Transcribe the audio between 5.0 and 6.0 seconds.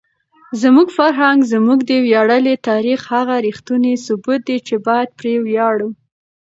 پرې وویاړو.